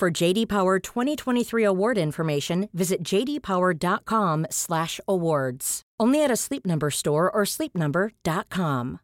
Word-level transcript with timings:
For 0.00 0.10
JD 0.10 0.48
Power 0.48 0.78
2023 0.78 1.62
award 1.62 1.98
information, 1.98 2.70
visit 2.72 3.02
jdpower.com/awards. 3.02 5.82
Only 6.00 6.24
at 6.24 6.30
a 6.30 6.36
Sleep 6.36 6.64
Number 6.64 6.90
store 6.90 7.30
or 7.30 7.42
sleepnumber.com. 7.44 9.00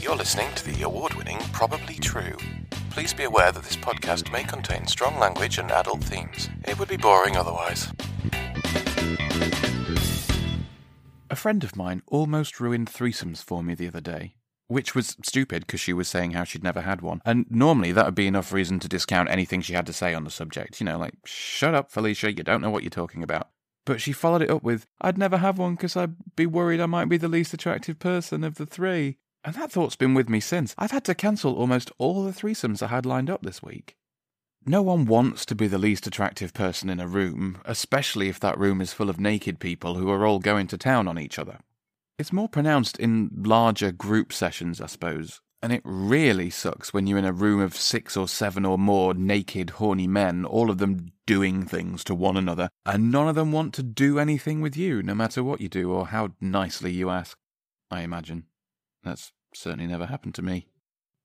You're 0.00 0.16
listening 0.16 0.48
to 0.54 0.64
the 0.64 0.80
award 0.84 1.12
winning 1.12 1.36
Probably 1.52 1.96
True. 1.96 2.38
Please 2.88 3.12
be 3.12 3.24
aware 3.24 3.52
that 3.52 3.62
this 3.62 3.76
podcast 3.76 4.32
may 4.32 4.44
contain 4.44 4.86
strong 4.86 5.18
language 5.18 5.58
and 5.58 5.70
adult 5.70 6.02
themes. 6.02 6.48
It 6.66 6.78
would 6.78 6.88
be 6.88 6.96
boring 6.96 7.36
otherwise. 7.36 7.92
A 11.28 11.36
friend 11.36 11.62
of 11.62 11.76
mine 11.76 12.00
almost 12.06 12.58
ruined 12.58 12.90
threesomes 12.90 13.44
for 13.44 13.62
me 13.62 13.74
the 13.74 13.88
other 13.88 14.00
day. 14.00 14.32
Which 14.70 14.94
was 14.94 15.16
stupid 15.24 15.66
because 15.66 15.80
she 15.80 15.92
was 15.92 16.06
saying 16.06 16.30
how 16.30 16.44
she'd 16.44 16.62
never 16.62 16.82
had 16.82 17.00
one. 17.00 17.20
And 17.24 17.44
normally 17.50 17.90
that 17.90 18.04
would 18.04 18.14
be 18.14 18.28
enough 18.28 18.52
reason 18.52 18.78
to 18.78 18.88
discount 18.88 19.28
anything 19.28 19.62
she 19.62 19.72
had 19.72 19.84
to 19.86 19.92
say 19.92 20.14
on 20.14 20.22
the 20.22 20.30
subject. 20.30 20.80
You 20.80 20.84
know, 20.84 20.96
like, 20.96 21.14
shut 21.24 21.74
up, 21.74 21.90
Felicia, 21.90 22.30
you 22.30 22.44
don't 22.44 22.60
know 22.60 22.70
what 22.70 22.84
you're 22.84 22.90
talking 22.90 23.24
about. 23.24 23.48
But 23.84 24.00
she 24.00 24.12
followed 24.12 24.42
it 24.42 24.50
up 24.50 24.62
with, 24.62 24.86
I'd 25.00 25.18
never 25.18 25.38
have 25.38 25.58
one 25.58 25.74
because 25.74 25.96
I'd 25.96 26.36
be 26.36 26.46
worried 26.46 26.80
I 26.80 26.86
might 26.86 27.08
be 27.08 27.16
the 27.16 27.26
least 27.26 27.52
attractive 27.52 27.98
person 27.98 28.44
of 28.44 28.54
the 28.54 28.66
three. 28.66 29.18
And 29.42 29.56
that 29.56 29.72
thought's 29.72 29.96
been 29.96 30.14
with 30.14 30.28
me 30.28 30.38
since. 30.38 30.72
I've 30.78 30.92
had 30.92 31.04
to 31.06 31.16
cancel 31.16 31.56
almost 31.56 31.90
all 31.98 32.22
the 32.22 32.30
threesomes 32.30 32.80
I 32.80 32.86
had 32.86 33.04
lined 33.04 33.28
up 33.28 33.42
this 33.42 33.64
week. 33.64 33.96
No 34.64 34.82
one 34.82 35.04
wants 35.04 35.44
to 35.46 35.56
be 35.56 35.66
the 35.66 35.78
least 35.78 36.06
attractive 36.06 36.54
person 36.54 36.90
in 36.90 37.00
a 37.00 37.08
room, 37.08 37.60
especially 37.64 38.28
if 38.28 38.38
that 38.38 38.56
room 38.56 38.80
is 38.80 38.92
full 38.92 39.10
of 39.10 39.18
naked 39.18 39.58
people 39.58 39.96
who 39.96 40.10
are 40.10 40.24
all 40.24 40.38
going 40.38 40.68
to 40.68 40.78
town 40.78 41.08
on 41.08 41.18
each 41.18 41.40
other. 41.40 41.58
It's 42.20 42.34
more 42.34 42.50
pronounced 42.50 42.98
in 42.98 43.30
larger 43.34 43.92
group 43.92 44.30
sessions, 44.30 44.78
I 44.78 44.88
suppose. 44.88 45.40
And 45.62 45.72
it 45.72 45.80
really 45.86 46.50
sucks 46.50 46.92
when 46.92 47.06
you're 47.06 47.16
in 47.16 47.24
a 47.24 47.32
room 47.32 47.60
of 47.60 47.74
six 47.74 48.14
or 48.14 48.28
seven 48.28 48.66
or 48.66 48.76
more 48.76 49.14
naked, 49.14 49.70
horny 49.70 50.06
men, 50.06 50.44
all 50.44 50.68
of 50.68 50.76
them 50.76 51.12
doing 51.26 51.64
things 51.64 52.04
to 52.04 52.14
one 52.14 52.36
another, 52.36 52.68
and 52.84 53.10
none 53.10 53.26
of 53.26 53.36
them 53.36 53.52
want 53.52 53.72
to 53.72 53.82
do 53.82 54.18
anything 54.18 54.60
with 54.60 54.76
you, 54.76 55.02
no 55.02 55.14
matter 55.14 55.42
what 55.42 55.62
you 55.62 55.70
do 55.70 55.90
or 55.90 56.08
how 56.08 56.28
nicely 56.42 56.92
you 56.92 57.08
ask. 57.08 57.38
I 57.90 58.02
imagine. 58.02 58.44
That's 59.02 59.32
certainly 59.54 59.86
never 59.86 60.04
happened 60.04 60.34
to 60.34 60.42
me. 60.42 60.66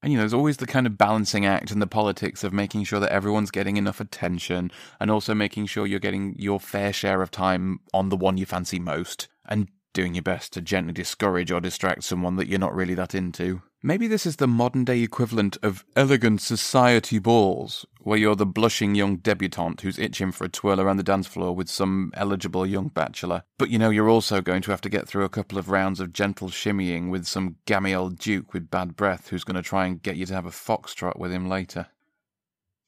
And 0.01 0.13
you 0.13 0.17
know, 0.17 0.21
there's 0.21 0.33
always 0.33 0.57
the 0.57 0.65
kind 0.65 0.87
of 0.87 0.97
balancing 0.97 1.45
act 1.45 1.71
and 1.71 1.81
the 1.81 1.87
politics 1.87 2.41
of 2.45 2.53
making 2.53 2.85
sure 2.85 3.01
that 3.01 3.11
everyone's 3.11 3.51
getting 3.51 3.75
enough 3.75 3.99
attention 3.99 4.71
and 5.01 5.11
also 5.11 5.35
making 5.35 5.65
sure 5.65 5.85
you're 5.85 5.99
getting 5.99 6.35
your 6.39 6.61
fair 6.61 6.93
share 6.93 7.21
of 7.21 7.31
time 7.31 7.81
on 7.93 8.07
the 8.07 8.15
one 8.15 8.37
you 8.37 8.45
fancy 8.45 8.79
most 8.79 9.27
and 9.47 9.67
doing 9.95 10.13
your 10.13 10.21
best 10.21 10.53
to 10.53 10.61
gently 10.61 10.93
discourage 10.93 11.49
or 11.49 11.59
distract 11.59 12.03
someone 12.03 12.35
that 12.35 12.47
you're 12.47 12.59
not 12.59 12.75
really 12.75 12.93
that 12.93 13.15
into. 13.15 13.63
Maybe 13.81 14.07
this 14.07 14.25
is 14.25 14.37
the 14.37 14.47
modern 14.47 14.83
day 14.83 15.01
equivalent 15.01 15.57
of 15.63 15.85
elegant 15.95 16.41
society 16.41 17.19
balls, 17.19 17.85
where 17.99 18.17
you're 18.17 18.35
the 18.35 18.45
blushing 18.45 18.95
young 18.95 19.17
debutante 19.17 19.81
who's 19.81 19.99
itching 19.99 20.31
for 20.31 20.43
a 20.43 20.49
twirl 20.49 20.81
around 20.81 20.97
the 20.97 21.03
dance 21.03 21.27
floor 21.27 21.55
with 21.55 21.69
some 21.69 22.11
eligible 22.15 22.65
young 22.65 22.87
bachelor. 22.87 23.43
But 23.59 23.69
you 23.69 23.77
know 23.77 23.91
you're 23.91 24.09
also 24.09 24.41
going 24.41 24.63
to 24.63 24.71
have 24.71 24.81
to 24.81 24.89
get 24.89 25.07
through 25.07 25.23
a 25.23 25.29
couple 25.29 25.57
of 25.57 25.69
rounds 25.69 25.99
of 25.99 26.13
gentle 26.13 26.49
shimmying 26.49 27.09
with 27.09 27.27
some 27.27 27.57
gammy 27.65 27.93
old 27.93 28.17
duke 28.17 28.53
with 28.53 28.71
bad 28.71 28.95
breath 28.95 29.29
who's 29.29 29.43
going 29.43 29.55
to 29.55 29.61
try 29.61 29.85
and 29.85 30.01
get 30.01 30.17
you 30.17 30.25
to 30.25 30.33
have 30.33 30.47
a 30.47 30.49
foxtrot 30.49 31.19
with 31.19 31.31
him 31.31 31.47
later. 31.47 31.87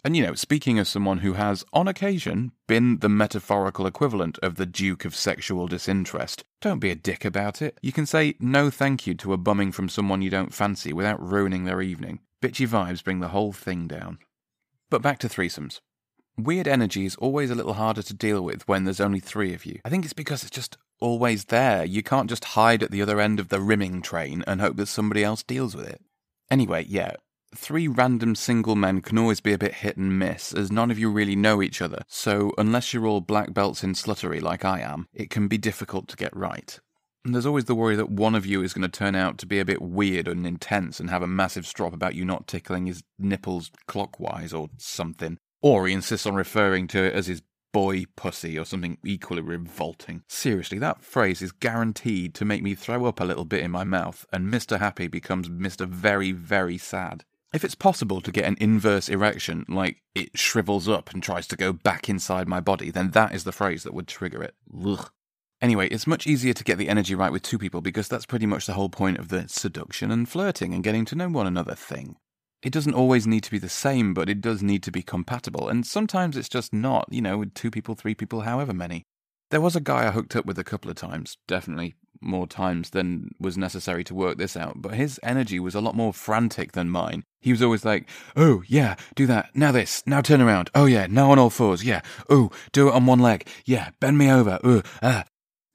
And 0.04 0.16
you 0.16 0.24
know, 0.26 0.36
speaking 0.36 0.80
of 0.80 0.88
someone 0.88 1.20
who 1.20 1.34
has, 1.34 1.66
on 1.74 1.88
occasion, 1.88 2.52
been 2.68 3.00
the 3.00 3.10
metaphorical 3.10 3.86
equivalent 3.86 4.38
of 4.40 4.56
the 4.56 4.66
Duke 4.66 5.06
of 5.06 5.16
sexual 5.16 5.68
disinterest, 5.68 6.44
don't 6.62 6.80
be 6.80 6.92
a 6.92 6.96
dick 6.96 7.26
about 7.26 7.62
it. 7.62 7.78
You 7.82 7.92
can 7.92 8.06
say 8.06 8.36
no 8.40 8.70
thank 8.70 9.08
you 9.08 9.16
to 9.16 9.34
a 9.34 9.38
bumming 9.38 9.72
from 9.72 9.90
someone 9.90 10.22
you 10.22 10.30
don't 10.30 10.54
fancy 10.54 10.94
without 10.94 11.22
ruining 11.22 11.66
their 11.66 11.82
evening. 11.82 12.20
Bitchy 12.42 12.68
vibes 12.68 13.04
bring 13.04 13.20
the 13.20 13.30
whole 13.30 13.52
thing 13.52 13.88
down. 13.88 14.20
But 14.90 15.02
back 15.02 15.20
to 15.20 15.28
threesomes. 15.28 15.82
Weird 16.38 16.68
energy 16.68 17.06
is 17.06 17.16
always 17.16 17.50
a 17.50 17.56
little 17.56 17.74
harder 17.74 18.04
to 18.04 18.14
deal 18.14 18.44
with 18.44 18.68
when 18.68 18.84
there's 18.84 19.02
only 19.02 19.20
three 19.20 19.54
of 19.56 19.66
you. 19.66 19.80
I 19.84 19.90
think 19.90 20.06
it's 20.06 20.14
because 20.14 20.44
it's 20.44 20.52
just 20.52 20.78
always 21.00 21.46
there. 21.46 21.84
You 21.84 22.04
can't 22.04 22.30
just 22.30 22.46
hide 22.46 22.84
at 22.84 22.92
the 22.92 23.02
other 23.02 23.20
end 23.20 23.40
of 23.40 23.50
the 23.50 23.60
rimming 23.60 24.04
train 24.04 24.44
and 24.46 24.62
hope 24.62 24.78
that 24.78 24.88
somebody 24.88 25.24
else 25.24 25.42
deals 25.42 25.76
with 25.76 25.88
it. 25.88 26.02
Anyway, 26.50 26.86
yeah, 26.88 27.16
Three 27.56 27.88
random 27.88 28.36
single 28.36 28.76
men 28.76 29.02
can 29.02 29.18
always 29.18 29.40
be 29.40 29.54
a 29.54 29.58
bit 29.58 29.76
hit 29.76 29.98
and 29.98 30.20
miss, 30.20 30.54
as 30.54 30.72
none 30.72 30.92
of 30.92 31.00
you 31.00 31.10
really 31.10 31.36
know 31.36 31.62
each 31.62 31.82
other, 31.82 32.04
so 32.08 32.52
unless 32.58 32.94
you're 32.94 33.08
all 33.08 33.22
black 33.22 33.54
belts 33.54 33.84
in 33.84 33.94
sluttery 33.94 34.42
like 34.42 34.66
I 34.66 34.82
am, 34.82 35.08
it 35.14 35.30
can 35.30 35.48
be 35.48 35.58
difficult 35.58 36.08
to 36.10 36.18
get 36.18 36.36
right. 36.36 36.80
And 37.24 37.34
there's 37.34 37.46
always 37.46 37.66
the 37.66 37.76
worry 37.76 37.96
that 37.96 38.10
one 38.10 38.36
of 38.36 38.46
you 38.46 38.64
is 38.64 38.74
going 38.74 38.90
to 38.90 39.00
turn 39.00 39.16
out 39.16 39.38
to 39.40 39.46
be 39.46 39.60
a 39.60 39.66
bit 39.66 39.82
weird 39.82 40.28
and 40.28 40.46
intense 40.46 41.00
and 41.00 41.10
have 41.10 41.22
a 41.22 41.28
massive 41.28 41.66
strop 41.66 41.94
about 41.94 42.16
you 42.16 42.24
not 42.24 42.48
tickling 42.48 42.86
his 42.86 43.04
nipples 43.18 43.72
clockwise 43.88 44.54
or 44.54 44.70
something. 44.78 45.38
Or 45.62 45.88
he 45.88 45.94
insists 45.94 46.26
on 46.26 46.36
referring 46.36 46.88
to 46.90 47.04
it 47.04 47.14
as 47.14 47.28
his 47.28 47.42
boy 47.74 48.06
pussy 48.16 48.58
or 48.58 48.66
something 48.66 48.98
equally 49.06 49.42
revolting. 49.42 50.24
Seriously, 50.28 50.80
that 50.80 51.02
phrase 51.02 51.42
is 51.42 51.52
guaranteed 51.52 52.34
to 52.36 52.46
make 52.46 52.64
me 52.64 52.76
throw 52.76 53.06
up 53.06 53.20
a 53.20 53.26
little 53.26 53.46
bit 53.46 53.64
in 53.64 53.72
my 53.72 53.84
mouth, 53.84 54.26
and 54.32 54.52
Mr. 54.52 54.80
Happy 54.80 55.08
becomes 55.08 55.50
Mr. 55.50 55.88
Very, 55.88 56.32
Very 56.32 56.78
Sad. 56.78 57.24
If 57.58 57.64
it's 57.64 57.74
possible 57.74 58.22
to 58.22 58.32
get 58.32 58.46
an 58.46 58.56
inverse 58.60 59.10
erection, 59.10 59.66
like 59.68 60.04
it 60.14 60.38
shrivels 60.38 60.88
up 60.88 61.12
and 61.12 61.24
tries 61.24 61.48
to 61.48 61.56
go 61.56 61.74
back 61.74 62.08
inside 62.08 62.48
my 62.48 62.60
body, 62.60 62.92
then 62.92 63.10
that 63.14 63.34
is 63.34 63.46
the 63.46 63.52
phrase 63.52 63.82
that 63.82 63.96
would 63.96 64.08
trigger 64.08 64.44
it. 64.44 64.54
Ugh. 64.86 65.10
Anyway, 65.60 65.88
it's 65.88 66.06
much 66.06 66.28
easier 66.28 66.54
to 66.54 66.64
get 66.64 66.78
the 66.78 66.88
energy 66.88 67.16
right 67.16 67.32
with 67.32 67.42
two 67.42 67.58
people 67.58 67.82
because 67.82 68.08
that's 68.08 68.28
pretty 68.28 68.46
much 68.46 68.68
the 68.68 68.74
whole 68.74 68.90
point 68.90 69.18
of 69.18 69.30
the 69.30 69.50
seduction 69.50 70.12
and 70.12 70.30
flirting 70.30 70.72
and 70.72 70.84
getting 70.84 71.04
to 71.06 71.16
know 71.16 71.30
one 71.30 71.48
another 71.48 71.74
thing. 71.74 72.18
It 72.62 72.74
doesn't 72.74 72.94
always 72.94 73.26
need 73.26 73.42
to 73.46 73.52
be 73.52 73.58
the 73.58 73.70
same, 73.70 74.14
but 74.14 74.30
it 74.30 74.40
does 74.40 74.62
need 74.62 74.84
to 74.84 74.92
be 74.92 75.02
compatible, 75.02 75.68
and 75.68 75.84
sometimes 75.84 76.38
it's 76.38 76.50
just 76.50 76.74
not, 76.74 77.08
you 77.10 77.24
know, 77.24 77.40
with 77.40 77.56
two 77.56 77.72
people, 77.72 77.96
three 77.96 78.14
people, 78.14 78.42
however 78.42 78.72
many. 78.72 79.02
There 79.50 79.62
was 79.62 79.76
a 79.76 79.82
guy 79.82 80.08
I 80.08 80.12
hooked 80.12 80.36
up 80.36 80.46
with 80.46 80.60
a 80.60 80.64
couple 80.64 80.92
of 80.92 80.98
times, 80.98 81.40
definitely 81.48 81.96
more 82.22 82.48
times 82.48 82.92
than 82.92 83.32
was 83.40 83.58
necessary 83.58 84.04
to 84.06 84.16
work 84.16 84.38
this 84.38 84.58
out, 84.58 84.82
but 84.82 84.94
his 84.94 85.20
energy 85.24 85.60
was 85.60 85.76
a 85.76 85.82
lot 85.82 85.96
more 85.96 86.14
frantic 86.14 86.74
than 86.74 86.90
mine. 86.90 87.24
He 87.42 87.52
was 87.52 87.62
always 87.62 87.86
like, 87.86 88.08
oh, 88.36 88.64
yeah, 88.68 88.96
do 89.16 89.26
that, 89.28 89.56
now 89.56 89.72
this, 89.72 90.04
now 90.06 90.22
turn 90.22 90.42
around, 90.42 90.70
oh 90.76 90.86
yeah, 90.86 91.08
now 91.08 91.32
on 91.32 91.40
all 91.40 91.50
fours, 91.50 91.84
yeah, 91.84 92.02
oh, 92.30 92.52
do 92.72 92.88
it 92.88 92.94
on 92.94 93.06
one 93.06 93.20
leg, 93.20 93.48
yeah, 93.66 93.90
bend 94.00 94.18
me 94.18 94.32
over, 94.32 94.60
oh, 94.64 94.82
ah. 95.02 95.24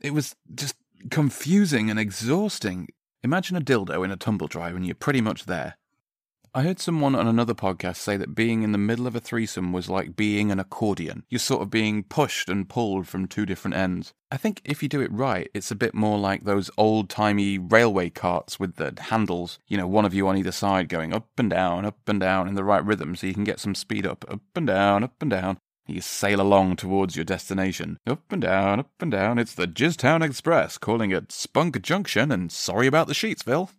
It 0.00 0.12
was 0.12 0.34
just 0.52 0.74
confusing 1.10 1.90
and 1.90 1.98
exhausting. 1.98 2.88
Imagine 3.22 3.56
a 3.56 3.60
dildo 3.60 4.04
in 4.04 4.10
a 4.10 4.16
tumble 4.16 4.48
dryer 4.48 4.74
and 4.74 4.84
you're 4.84 4.96
pretty 4.96 5.20
much 5.20 5.46
there. 5.46 5.76
I 6.54 6.64
heard 6.64 6.80
someone 6.80 7.14
on 7.14 7.26
another 7.26 7.54
podcast 7.54 7.96
say 7.96 8.18
that 8.18 8.34
being 8.34 8.62
in 8.62 8.72
the 8.72 8.78
middle 8.78 9.06
of 9.06 9.16
a 9.16 9.20
threesome 9.20 9.72
was 9.72 9.88
like 9.88 10.14
being 10.14 10.50
an 10.50 10.60
accordion. 10.60 11.24
You're 11.30 11.38
sort 11.38 11.62
of 11.62 11.70
being 11.70 12.02
pushed 12.02 12.50
and 12.50 12.68
pulled 12.68 13.08
from 13.08 13.26
two 13.26 13.46
different 13.46 13.74
ends. 13.74 14.12
I 14.30 14.36
think 14.36 14.60
if 14.62 14.82
you 14.82 14.88
do 14.90 15.00
it 15.00 15.10
right, 15.10 15.50
it's 15.54 15.70
a 15.70 15.74
bit 15.74 15.94
more 15.94 16.18
like 16.18 16.44
those 16.44 16.70
old 16.76 17.08
timey 17.08 17.56
railway 17.56 18.10
carts 18.10 18.60
with 18.60 18.76
the 18.76 18.92
handles, 19.00 19.60
you 19.66 19.78
know, 19.78 19.86
one 19.86 20.04
of 20.04 20.12
you 20.12 20.28
on 20.28 20.36
either 20.36 20.52
side 20.52 20.90
going 20.90 21.14
up 21.14 21.30
and 21.38 21.48
down, 21.48 21.86
up 21.86 22.06
and 22.06 22.20
down 22.20 22.46
in 22.46 22.54
the 22.54 22.64
right 22.64 22.84
rhythm 22.84 23.16
so 23.16 23.26
you 23.26 23.32
can 23.32 23.44
get 23.44 23.58
some 23.58 23.74
speed 23.74 24.06
up, 24.06 24.22
up 24.28 24.42
and 24.54 24.66
down, 24.66 25.02
up 25.02 25.22
and 25.22 25.30
down. 25.30 25.56
You 25.86 26.02
sail 26.02 26.38
along 26.38 26.76
towards 26.76 27.16
your 27.16 27.24
destination. 27.24 27.98
Up 28.06 28.30
and 28.30 28.42
down, 28.42 28.78
up 28.78 28.90
and 29.00 29.10
down. 29.10 29.38
It's 29.38 29.54
the 29.54 29.66
Jizztown 29.66 30.22
Express 30.22 30.76
calling 30.76 31.14
at 31.14 31.32
Spunk 31.32 31.80
Junction 31.80 32.30
and 32.30 32.52
sorry 32.52 32.86
about 32.86 33.06
the 33.06 33.14
Sheetsville. 33.14 33.70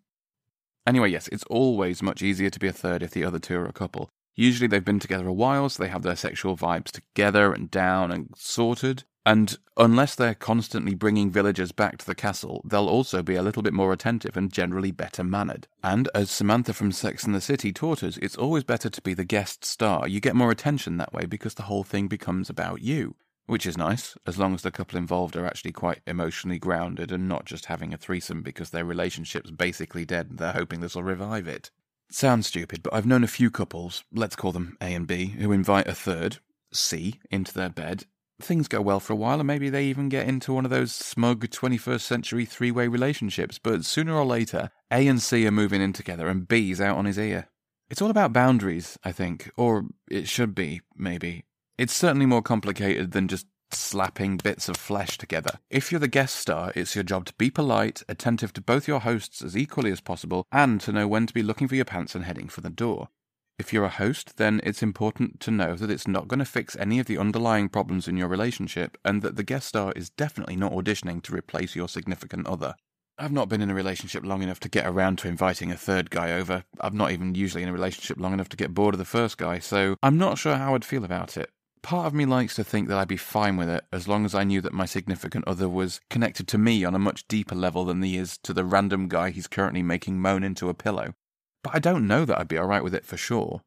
Anyway, 0.86 1.10
yes, 1.10 1.30
it's 1.30 1.46
always 1.46 2.04
much 2.04 2.22
easier 2.22 2.50
to 2.50 2.60
be 2.60 2.68
a 2.68 2.74
third 2.74 3.02
if 3.02 3.12
the 3.12 3.24
other 3.24 3.40
two 3.40 3.58
are 3.58 3.66
a 3.66 3.74
couple. 3.74 4.10
Usually 4.36 4.68
they've 4.68 4.84
been 4.84 5.00
together 5.00 5.28
a 5.28 5.34
while, 5.34 5.70
so 5.70 5.82
they 5.82 5.90
have 5.90 6.02
their 6.02 6.16
sexual 6.16 6.58
vibes 6.58 6.92
together 6.92 7.54
and 7.54 7.70
down 7.70 8.12
and 8.12 8.30
sorted. 8.36 9.04
And 9.26 9.58
unless 9.78 10.16
they're 10.16 10.36
constantly 10.36 10.96
bringing 10.96 11.32
villagers 11.32 11.72
back 11.72 11.98
to 12.00 12.06
the 12.06 12.16
castle, 12.16 12.62
they'll 12.66 12.90
also 12.90 13.24
be 13.24 13.36
a 13.36 13.42
little 13.42 13.64
bit 13.64 13.72
more 13.72 13.94
attentive 13.94 14.36
and 14.36 14.52
generally 14.52 14.92
better 14.92 15.24
mannered. 15.24 15.68
And 15.82 16.10
as 16.14 16.30
Samantha 16.30 16.74
from 16.74 16.92
Sex 16.92 17.24
and 17.24 17.34
the 17.34 17.40
City 17.40 17.72
taught 17.72 18.04
us, 18.04 18.18
it's 18.18 18.36
always 18.36 18.66
better 18.66 18.90
to 18.90 19.02
be 19.02 19.14
the 19.14 19.24
guest 19.24 19.64
star. 19.64 20.10
You 20.10 20.20
get 20.20 20.36
more 20.36 20.52
attention 20.52 20.98
that 20.98 21.14
way 21.14 21.26
because 21.26 21.54
the 21.54 21.64
whole 21.64 21.84
thing 21.84 22.08
becomes 22.08 22.50
about 22.50 22.82
you. 22.82 23.16
Which 23.46 23.66
is 23.66 23.78
nice, 23.78 24.16
as 24.26 24.38
long 24.38 24.54
as 24.54 24.62
the 24.62 24.72
couple 24.72 24.98
involved 24.98 25.36
are 25.36 25.46
actually 25.46 25.72
quite 25.72 26.02
emotionally 26.08 26.60
grounded 26.60 27.12
and 27.12 27.28
not 27.28 27.46
just 27.46 27.66
having 27.66 27.94
a 27.94 27.98
threesome 27.98 28.42
because 28.42 28.70
their 28.70 28.86
relationship's 28.86 29.52
basically 29.52 30.06
dead 30.06 30.30
and 30.30 30.40
they're 30.40 30.54
hoping 30.54 30.80
this 30.80 30.96
will 30.96 31.04
revive 31.04 31.48
it. 31.48 31.70
Sounds 32.10 32.48
stupid, 32.48 32.84
but 32.84 32.94
I've 32.94 33.06
known 33.06 33.24
a 33.24 33.28
few 33.28 33.50
couples, 33.50 34.04
let's 34.14 34.36
call 34.36 34.52
them 34.52 34.78
A 34.80 34.94
and 34.94 35.08
B, 35.08 35.28
who 35.28 35.52
invite 35.52 35.88
a 35.88 35.96
third, 35.96 36.38
C, 36.72 37.20
into 37.32 37.54
their 37.54 37.70
bed. 37.70 38.06
Things 38.42 38.68
go 38.68 38.82
well 38.82 39.00
for 39.00 39.14
a 39.14 39.16
while, 39.16 39.40
and 39.40 39.48
maybe 39.48 39.70
they 39.70 39.86
even 39.86 40.10
get 40.10 40.28
into 40.28 40.54
one 40.54 40.66
of 40.66 40.72
those 40.72 40.94
smug 40.94 41.48
21st 41.48 42.02
century 42.02 42.46
three 42.46 42.72
way 42.72 42.88
relationships, 42.88 43.60
but 43.60 43.86
sooner 43.86 44.16
or 44.16 44.26
later, 44.26 44.70
A 44.92 45.08
and 45.08 45.22
C 45.22 45.46
are 45.48 45.52
moving 45.52 45.82
in 45.82 45.94
together 45.94 46.28
and 46.28 46.48
B's 46.48 46.80
out 46.80 46.98
on 46.98 47.06
his 47.06 47.18
ear. 47.18 47.50
It's 47.90 48.02
all 48.02 48.10
about 48.10 48.34
boundaries, 48.34 48.98
I 49.04 49.12
think, 49.12 49.52
or 49.58 49.86
it 50.10 50.28
should 50.28 50.56
be, 50.56 50.82
maybe. 50.96 51.46
It's 51.76 51.96
certainly 51.96 52.28
more 52.28 52.44
complicated 52.44 53.12
than 53.12 53.28
just 53.28 53.48
slapping 53.72 54.38
bits 54.38 54.70
of 54.70 54.78
flesh 54.78 55.18
together. 55.18 55.58
If 55.72 55.92
you're 55.92 56.00
the 56.00 56.08
guest 56.08 56.36
star, 56.36 56.72
it's 56.76 56.94
your 56.94 57.04
job 57.04 57.26
to 57.26 57.34
be 57.34 57.50
polite, 57.50 58.04
attentive 58.08 58.54
to 58.54 58.62
both 58.62 58.88
your 58.88 59.00
hosts 59.00 59.42
as 59.42 59.58
equally 59.58 59.92
as 59.92 60.00
possible, 60.00 60.46
and 60.52 60.80
to 60.82 60.92
know 60.92 61.08
when 61.08 61.26
to 61.26 61.34
be 61.34 61.42
looking 61.42 61.68
for 61.68 61.76
your 61.76 61.86
pants 61.86 62.14
and 62.14 62.26
heading 62.26 62.48
for 62.48 62.62
the 62.62 62.70
door. 62.70 63.10
If 63.58 63.74
you're 63.74 63.86
a 63.86 63.90
host, 63.90 64.38
then 64.38 64.62
it's 64.64 64.84
important 64.84 65.40
to 65.42 65.52
know 65.52 65.76
that 65.76 65.90
it's 65.90 66.08
not 66.08 66.28
going 66.28 66.40
to 66.40 66.46
fix 66.46 66.76
any 66.76 67.00
of 67.00 67.08
the 67.08 67.18
underlying 67.18 67.70
problems 67.70 68.08
in 68.08 68.18
your 68.18 68.28
relationship, 68.28 68.98
and 69.04 69.24
that 69.24 69.36
the 69.36 69.44
guest 69.44 69.68
star 69.68 69.94
is 69.96 70.12
definitely 70.12 70.56
not 70.56 70.74
auditioning 70.74 71.24
to 71.24 71.36
replace 71.36 71.76
your 71.76 71.90
significant 71.90 72.46
other. 72.46 72.76
I've 73.18 73.32
not 73.32 73.50
been 73.50 73.62
in 73.62 73.70
a 73.70 73.76
relationship 73.76 74.26
long 74.26 74.42
enough 74.42 74.60
to 74.62 74.70
get 74.70 74.88
around 74.88 75.20
to 75.20 75.28
inviting 75.28 75.72
a 75.72 75.78
third 75.78 76.10
guy 76.10 76.32
over. 76.32 76.66
I've 76.82 76.96
not 76.96 77.12
even 77.12 77.36
usually 77.36 77.62
in 77.62 77.70
a 77.70 77.74
relationship 77.74 78.18
long 78.20 78.34
enough 78.34 78.50
to 78.50 78.58
get 78.58 78.74
bored 78.74 78.96
of 78.96 79.00
the 79.00 79.06
first 79.06 79.38
guy, 79.38 79.60
so 79.60 79.98
I'm 80.02 80.18
not 80.18 80.40
sure 80.40 80.56
how 80.56 80.74
I'd 80.74 80.84
feel 80.84 81.06
about 81.06 81.38
it. 81.38 81.52
Part 81.84 82.08
of 82.08 82.14
me 82.14 82.26
likes 82.26 82.56
to 82.56 82.64
think 82.64 82.88
that 82.88 82.98
I'd 82.98 83.10
be 83.10 83.18
fine 83.18 83.58
with 83.58 83.68
it 83.68 83.84
as 83.92 84.08
long 84.08 84.24
as 84.24 84.34
I 84.34 84.46
knew 84.46 84.62
that 84.62 84.72
my 84.72 84.86
significant 84.86 85.46
other 85.46 85.68
was 85.68 86.00
connected 86.10 86.48
to 86.48 86.58
me 86.58 86.86
on 86.86 86.96
a 86.96 87.00
much 87.00 87.28
deeper 87.28 87.56
level 87.56 87.84
than 87.84 88.02
he 88.02 88.18
is 88.18 88.38
to 88.44 88.54
the 88.54 88.64
random 88.64 89.10
guy 89.10 89.32
he's 89.32 89.48
currently 89.48 89.84
making 89.84 90.22
moan 90.22 90.46
into 90.46 90.70
a 90.70 90.74
pillow. 90.74 91.14
But 91.62 91.76
I 91.76 91.80
don't 91.80 92.08
know 92.08 92.24
that 92.24 92.40
I'd 92.40 92.48
be 92.48 92.58
alright 92.58 92.86
with 92.86 92.96
it 92.96 93.06
for 93.06 93.18
sure. 93.18 93.64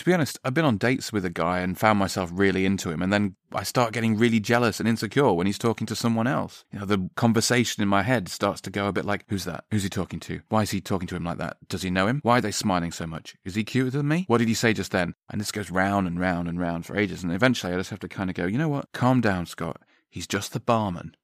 To 0.00 0.06
be 0.06 0.14
honest, 0.14 0.38
I've 0.42 0.54
been 0.54 0.64
on 0.64 0.78
dates 0.78 1.12
with 1.12 1.26
a 1.26 1.30
guy 1.30 1.58
and 1.58 1.78
found 1.78 1.98
myself 1.98 2.30
really 2.32 2.64
into 2.64 2.90
him, 2.90 3.02
and 3.02 3.12
then 3.12 3.36
I 3.52 3.64
start 3.64 3.92
getting 3.92 4.16
really 4.16 4.40
jealous 4.40 4.80
and 4.80 4.88
insecure 4.88 5.34
when 5.34 5.46
he's 5.46 5.58
talking 5.58 5.86
to 5.88 5.94
someone 5.94 6.26
else. 6.26 6.64
You 6.72 6.78
know, 6.78 6.86
the 6.86 7.10
conversation 7.16 7.82
in 7.82 7.88
my 7.90 8.02
head 8.02 8.30
starts 8.30 8.62
to 8.62 8.70
go 8.70 8.86
a 8.86 8.94
bit 8.94 9.04
like, 9.04 9.26
Who's 9.28 9.44
that? 9.44 9.64
Who's 9.70 9.82
he 9.82 9.90
talking 9.90 10.18
to? 10.20 10.40
Why 10.48 10.62
is 10.62 10.70
he 10.70 10.80
talking 10.80 11.06
to 11.08 11.16
him 11.16 11.24
like 11.24 11.36
that? 11.36 11.58
Does 11.68 11.82
he 11.82 11.90
know 11.90 12.06
him? 12.06 12.20
Why 12.22 12.38
are 12.38 12.40
they 12.40 12.50
smiling 12.50 12.92
so 12.92 13.06
much? 13.06 13.36
Is 13.44 13.56
he 13.56 13.62
cuter 13.62 13.90
than 13.90 14.08
me? 14.08 14.24
What 14.26 14.38
did 14.38 14.48
he 14.48 14.54
say 14.54 14.72
just 14.72 14.90
then? 14.90 15.12
And 15.28 15.38
this 15.38 15.52
goes 15.52 15.70
round 15.70 16.06
and 16.06 16.18
round 16.18 16.48
and 16.48 16.58
round 16.58 16.86
for 16.86 16.96
ages, 16.96 17.22
and 17.22 17.30
eventually 17.30 17.74
I 17.74 17.76
just 17.76 17.90
have 17.90 18.00
to 18.00 18.08
kind 18.08 18.30
of 18.30 18.36
go, 18.36 18.46
You 18.46 18.56
know 18.56 18.70
what? 18.70 18.92
Calm 18.92 19.20
down, 19.20 19.44
Scott. 19.44 19.82
He's 20.08 20.26
just 20.26 20.54
the 20.54 20.60
barman. 20.60 21.14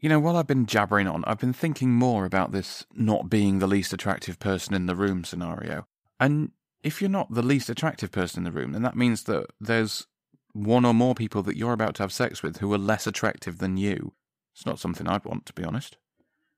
You 0.00 0.08
know, 0.08 0.18
while 0.18 0.36
I've 0.36 0.48
been 0.48 0.66
jabbering 0.66 1.06
on, 1.06 1.22
I've 1.28 1.38
been 1.38 1.52
thinking 1.52 1.92
more 1.92 2.24
about 2.24 2.50
this 2.50 2.84
not 2.92 3.30
being 3.30 3.60
the 3.60 3.68
least 3.68 3.92
attractive 3.92 4.40
person 4.40 4.74
in 4.74 4.86
the 4.86 4.96
room 4.96 5.22
scenario. 5.22 5.86
And 6.18 6.50
if 6.82 7.00
you're 7.00 7.10
not 7.10 7.32
the 7.32 7.42
least 7.42 7.68
attractive 7.68 8.10
person 8.10 8.40
in 8.40 8.44
the 8.44 8.58
room, 8.58 8.72
then 8.72 8.82
that 8.82 8.96
means 8.96 9.24
that 9.24 9.46
there's 9.60 10.06
one 10.52 10.84
or 10.84 10.94
more 10.94 11.14
people 11.14 11.42
that 11.42 11.56
you're 11.56 11.72
about 11.72 11.94
to 11.96 12.02
have 12.02 12.12
sex 12.12 12.42
with 12.42 12.58
who 12.58 12.72
are 12.72 12.78
less 12.78 13.06
attractive 13.06 13.58
than 13.58 13.76
you. 13.76 14.12
It's 14.54 14.66
not 14.66 14.78
something 14.78 15.08
I'd 15.08 15.24
want, 15.24 15.46
to 15.46 15.52
be 15.52 15.64
honest. 15.64 15.96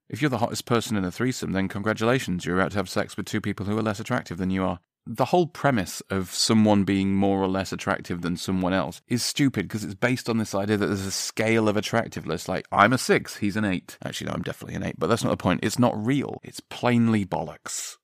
If 0.09 0.21
you're 0.21 0.29
the 0.29 0.39
hottest 0.39 0.65
person 0.65 0.97
in 0.97 1.05
a 1.05 1.11
threesome, 1.11 1.53
then 1.53 1.67
congratulations, 1.67 2.45
you're 2.45 2.59
about 2.59 2.71
to 2.71 2.77
have 2.77 2.89
sex 2.89 3.15
with 3.15 3.25
two 3.25 3.41
people 3.41 3.65
who 3.65 3.77
are 3.77 3.83
less 3.83 3.99
attractive 3.99 4.37
than 4.37 4.49
you 4.49 4.63
are. 4.63 4.79
The 5.05 5.25
whole 5.25 5.47
premise 5.47 6.01
of 6.09 6.33
someone 6.33 6.85
being 6.85 7.13
more 7.13 7.41
or 7.41 7.47
less 7.47 7.73
attractive 7.73 8.21
than 8.21 8.37
someone 8.37 8.71
else 8.71 9.01
is 9.07 9.21
stupid 9.21 9.67
because 9.67 9.83
it's 9.83 9.95
based 9.95 10.29
on 10.29 10.37
this 10.37 10.55
idea 10.55 10.77
that 10.77 10.87
there's 10.87 11.05
a 11.05 11.11
scale 11.11 11.67
of 11.67 11.75
attractiveness. 11.75 12.47
Like, 12.47 12.65
I'm 12.71 12.93
a 12.93 12.97
six, 12.97 13.37
he's 13.37 13.57
an 13.57 13.65
eight. 13.65 13.97
Actually, 14.03 14.27
no, 14.27 14.33
I'm 14.35 14.43
definitely 14.43 14.75
an 14.75 14.83
eight, 14.83 14.95
but 14.97 15.07
that's 15.07 15.23
not 15.23 15.31
the 15.31 15.37
point. 15.37 15.59
It's 15.63 15.79
not 15.79 16.05
real. 16.05 16.39
It's 16.43 16.61
plainly 16.61 17.25
bollocks. 17.25 17.97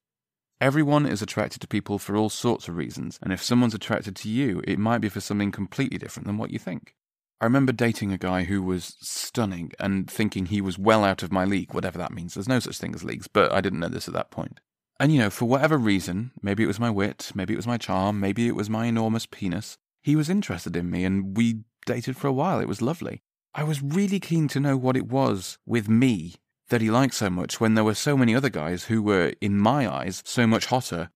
Everyone 0.62 1.06
is 1.06 1.22
attracted 1.22 1.62
to 1.62 1.68
people 1.68 1.98
for 2.00 2.18
all 2.18 2.30
sorts 2.30 2.68
of 2.68 2.76
reasons, 2.76 3.18
and 3.22 3.32
if 3.32 3.42
someone's 3.42 3.74
attracted 3.74 4.14
to 4.18 4.30
you, 4.30 4.62
it 4.68 4.78
might 4.78 4.98
be 4.98 5.08
for 5.08 5.22
something 5.22 5.52
completely 5.52 5.98
different 5.98 6.28
than 6.28 6.38
what 6.38 6.52
you 6.52 6.60
think. 6.60 6.96
I 7.40 7.46
remember 7.46 7.72
dating 7.72 8.12
a 8.12 8.18
guy 8.18 8.44
who 8.44 8.62
was 8.62 8.98
stunning 9.00 9.72
and 9.80 10.12
thinking 10.12 10.48
he 10.48 10.60
was 10.60 10.78
well 10.78 11.06
out 11.06 11.24
of 11.24 11.32
my 11.32 11.46
league, 11.46 11.74
whatever 11.74 11.98
that 12.00 12.12
means. 12.12 12.34
There's 12.34 12.50
no 12.50 12.60
such 12.60 12.78
thing 12.78 12.94
as 12.94 13.06
leagues, 13.06 13.30
but 13.30 13.54
I 13.54 13.62
didn't 13.62 13.80
know 13.80 13.88
this 13.88 14.10
at 14.10 14.14
that 14.16 14.32
point. 14.32 14.60
And 15.00 15.14
you 15.14 15.20
know, 15.20 15.30
for 15.30 15.46
whatever 15.46 15.78
reason, 15.78 16.32
maybe 16.42 16.64
it 16.64 16.68
was 16.68 16.80
my 16.80 16.90
wit, 16.90 17.32
maybe 17.34 17.54
it 17.54 17.58
was 17.58 17.68
my 17.68 17.78
charm, 17.78 18.20
maybe 18.20 18.50
it 18.50 18.56
was 18.56 18.70
my 18.70 18.88
enormous 18.88 19.26
penis, 19.26 19.78
he 20.02 20.18
was 20.18 20.30
interested 20.30 20.76
in 20.76 20.90
me 20.90 21.06
and 21.06 21.38
we 21.38 21.62
dated 21.86 22.18
for 22.18 22.28
a 22.28 22.34
while. 22.34 22.60
It 22.60 22.68
was 22.68 22.82
lovely. 22.82 23.22
I 23.56 23.64
was 23.64 23.82
really 23.82 24.20
keen 24.20 24.50
to 24.50 24.60
know 24.60 24.76
what 24.76 24.98
it 24.98 25.08
was 25.08 25.58
with 25.66 25.88
me 25.88 26.36
that 26.69 26.81
he 26.81 26.89
liked 26.89 27.13
so 27.13 27.30
much 27.30 27.60
when 27.60 27.74
there 27.74 27.83
were 27.83 27.95
so 27.95 28.16
many 28.16 28.36
other 28.36 28.50
guys 28.50 28.86
who 28.86 29.01
were, 29.01 29.33
in 29.42 29.57
my 29.57 29.92
eyes, 29.92 30.24
so 30.25 30.48
much 30.48 30.68
hotter. 30.68 31.10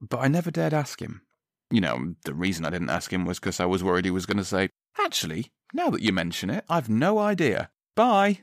But 0.00 0.20
I 0.20 0.28
never 0.28 0.50
dared 0.50 0.74
ask 0.74 1.00
him. 1.00 1.22
You 1.70 1.80
know, 1.80 2.14
the 2.24 2.34
reason 2.34 2.64
I 2.64 2.70
didn't 2.70 2.90
ask 2.90 3.12
him 3.12 3.24
was 3.24 3.38
because 3.38 3.60
I 3.60 3.66
was 3.66 3.82
worried 3.82 4.04
he 4.04 4.10
was 4.10 4.26
going 4.26 4.36
to 4.36 4.44
say, 4.44 4.70
Actually, 4.98 5.50
now 5.72 5.90
that 5.90 6.02
you 6.02 6.12
mention 6.12 6.50
it, 6.50 6.64
I've 6.68 6.88
no 6.88 7.18
idea. 7.18 7.70
Bye. 7.94 8.40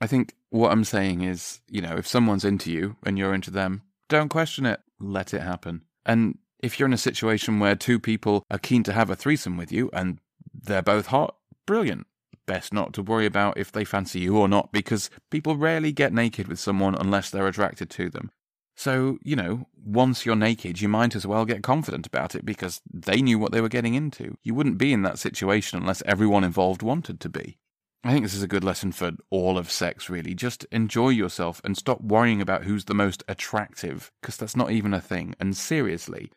I 0.00 0.06
think 0.06 0.34
what 0.50 0.70
I'm 0.70 0.84
saying 0.84 1.22
is, 1.22 1.60
you 1.68 1.80
know, 1.80 1.96
if 1.96 2.06
someone's 2.06 2.44
into 2.44 2.70
you 2.70 2.96
and 3.04 3.18
you're 3.18 3.34
into 3.34 3.50
them, 3.50 3.82
don't 4.08 4.28
question 4.28 4.66
it. 4.66 4.80
Let 5.00 5.32
it 5.32 5.40
happen. 5.40 5.82
And 6.04 6.38
if 6.58 6.78
you're 6.78 6.88
in 6.88 6.92
a 6.92 6.98
situation 6.98 7.58
where 7.58 7.74
two 7.74 7.98
people 7.98 8.44
are 8.50 8.58
keen 8.58 8.82
to 8.84 8.92
have 8.92 9.10
a 9.10 9.16
threesome 9.16 9.56
with 9.56 9.72
you 9.72 9.90
and 9.92 10.18
they're 10.52 10.82
both 10.82 11.06
hot, 11.06 11.36
brilliant 11.66 12.06
best 12.46 12.72
not 12.72 12.92
to 12.94 13.02
worry 13.02 13.26
about 13.26 13.56
if 13.56 13.72
they 13.72 13.84
fancy 13.84 14.20
you 14.20 14.36
or 14.36 14.48
not 14.48 14.72
because 14.72 15.10
people 15.30 15.56
rarely 15.56 15.92
get 15.92 16.12
naked 16.12 16.48
with 16.48 16.58
someone 16.58 16.94
unless 16.94 17.30
they're 17.30 17.46
attracted 17.46 17.90
to 17.90 18.10
them. 18.10 18.30
So, 18.74 19.18
you 19.22 19.36
know, 19.36 19.66
once 19.76 20.24
you're 20.24 20.34
naked, 20.34 20.80
you 20.80 20.88
might 20.88 21.14
as 21.14 21.26
well 21.26 21.44
get 21.44 21.62
confident 21.62 22.06
about 22.06 22.34
it 22.34 22.44
because 22.44 22.80
they 22.92 23.20
knew 23.20 23.38
what 23.38 23.52
they 23.52 23.60
were 23.60 23.68
getting 23.68 23.94
into. 23.94 24.36
You 24.42 24.54
wouldn't 24.54 24.78
be 24.78 24.92
in 24.92 25.02
that 25.02 25.18
situation 25.18 25.78
unless 25.78 26.02
everyone 26.06 26.44
involved 26.44 26.82
wanted 26.82 27.20
to 27.20 27.28
be. 27.28 27.58
I 28.04 28.12
think 28.12 28.24
this 28.24 28.34
is 28.34 28.42
a 28.42 28.48
good 28.48 28.64
lesson 28.64 28.90
for 28.90 29.12
all 29.30 29.56
of 29.56 29.70
sex, 29.70 30.10
really. 30.10 30.34
Just 30.34 30.64
enjoy 30.72 31.10
yourself 31.10 31.60
and 31.62 31.76
stop 31.76 32.00
worrying 32.00 32.40
about 32.40 32.64
who's 32.64 32.86
the 32.86 32.94
most 32.94 33.22
attractive, 33.28 34.10
because 34.20 34.36
that's 34.36 34.56
not 34.56 34.72
even 34.72 34.92
a 34.92 35.00
thing. 35.00 35.36
And 35.38 35.56
seriously, 35.56 36.32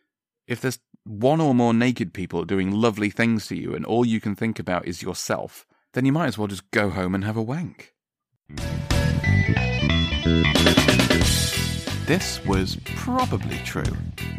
if 0.47 0.61
there's 0.61 0.77
one 1.05 1.41
or 1.41 1.55
more 1.55 1.73
naked 1.73 2.13
people 2.13 2.45
doing 2.45 2.69
lovely 2.71 3.09
things 3.09 3.47
to 3.47 3.55
you 3.55 3.73
and 3.73 3.85
all 3.85 4.05
you 4.05 4.21
can 4.21 4.35
think 4.35 4.59
about 4.59 4.85
is 4.85 5.01
yourself, 5.01 5.65
then 5.95 6.06
you 6.06 6.12
might 6.12 6.27
as 6.27 6.38
well 6.38 6.47
just 6.47 6.69
go 6.71 6.89
home 6.89 7.15
and 7.15 7.24
have 7.24 7.38
a 7.38 7.42
wank. 7.42 7.94
This 12.06 12.44
was 12.45 12.77
Probably 12.86 13.57
True, 13.65 13.83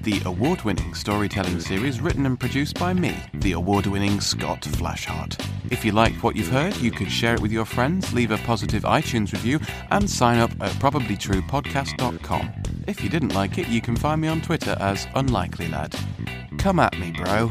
the 0.03 0.20
award 0.25 0.62
winning 0.62 0.94
storytelling 0.94 1.59
series 1.59 2.00
written 2.00 2.25
and 2.26 2.38
produced 2.38 2.78
by 2.78 2.92
me, 2.92 3.16
the 3.35 3.52
award 3.52 3.87
winning 3.87 4.21
Scott 4.21 4.61
Flashheart. 4.61 5.45
If 5.73 5.85
you 5.85 5.92
liked 5.92 6.23
what 6.23 6.37
you've 6.37 6.47
heard, 6.47 6.76
you 6.76 6.92
could 6.92 7.11
share 7.11 7.35
it 7.35 7.40
with 7.40 7.50
your 7.50 7.64
friends, 7.64 8.12
leave 8.12 8.30
a 8.30 8.38
positive 8.38 8.85
iTunes 8.85 9.33
review, 9.33 9.59
and 9.90 10.09
sign 10.09 10.38
up 10.38 10.52
at 10.61 10.71
probablytruepodcast.com. 10.73 12.52
If 12.87 13.02
you 13.02 13.09
didn't 13.09 13.35
like 13.35 13.59
it, 13.59 13.66
you 13.66 13.80
can 13.80 13.97
find 13.97 14.21
me 14.21 14.28
on 14.28 14.42
Twitter 14.42 14.76
as 14.78 15.09
Unlikely 15.16 15.69
Lad. 15.69 15.92
Come 16.59 16.78
at 16.78 16.97
me, 16.99 17.12
bro. 17.12 17.50